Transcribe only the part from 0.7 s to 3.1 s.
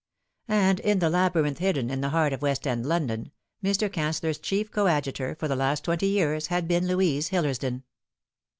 in the labyrinth hidden in the heart of West End